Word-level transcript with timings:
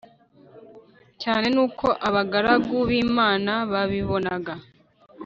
cyane 1.21 1.47
nuko 1.55 1.87
abagaragu 2.07 2.75
b 2.87 2.89
imana 3.05 3.53
babibonaga 3.71 4.53